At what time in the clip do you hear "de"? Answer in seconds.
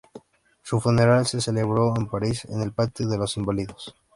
3.07-3.19